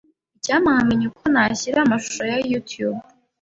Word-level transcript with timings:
Icyampa 0.37 0.69
nkamenya 0.73 1.05
uko 1.11 1.23
nashyira 1.33 1.79
amashusho 1.81 2.21
ya 2.31 2.37
YouTube. 2.51 2.99